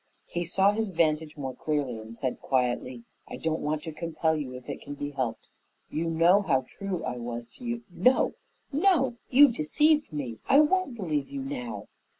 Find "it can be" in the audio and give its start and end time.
4.67-5.11